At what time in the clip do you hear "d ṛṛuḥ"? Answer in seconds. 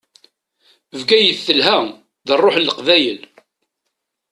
2.27-2.55